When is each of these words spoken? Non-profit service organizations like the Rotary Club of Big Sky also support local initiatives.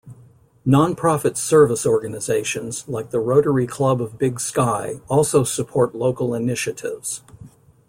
Non-profit 0.65 1.37
service 1.37 1.85
organizations 1.85 2.87
like 2.87 3.11
the 3.11 3.19
Rotary 3.19 3.67
Club 3.67 4.01
of 4.01 4.17
Big 4.17 4.39
Sky 4.39 4.99
also 5.07 5.43
support 5.43 5.93
local 5.93 6.33
initiatives. 6.33 7.21